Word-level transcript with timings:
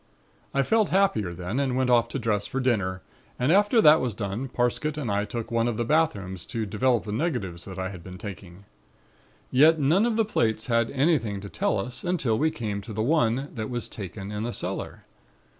"I 0.51 0.63
felt 0.63 0.89
happier 0.89 1.31
then 1.31 1.59
and 1.59 1.75
went 1.75 1.91
off 1.91 2.07
to 2.07 2.17
dress 2.17 2.47
for 2.47 2.59
dinner 2.59 3.03
and 3.37 3.51
after 3.51 3.79
that 3.81 4.01
was 4.01 4.15
done, 4.15 4.47
Parsket 4.49 4.97
and 4.97 5.11
I 5.11 5.25
took 5.25 5.51
one 5.51 5.67
of 5.67 5.77
the 5.77 5.85
bathrooms 5.85 6.43
to 6.45 6.65
develop 6.65 7.03
the 7.03 7.11
negatives 7.11 7.65
that 7.65 7.77
I 7.77 7.89
had 7.89 8.03
been 8.03 8.17
taking. 8.17 8.65
Yet 9.51 9.79
none 9.79 10.07
of 10.07 10.15
the 10.15 10.25
plates 10.25 10.65
had 10.65 10.89
anything 10.89 11.39
to 11.41 11.49
tell 11.49 11.77
us 11.77 12.03
until 12.03 12.35
we 12.35 12.49
came 12.49 12.81
to 12.81 12.93
the 12.93 13.03
one 13.03 13.49
that 13.53 13.69
was 13.69 13.87
taken 13.87 14.31
in 14.31 14.41
the 14.41 14.53
cellar. 14.53 15.03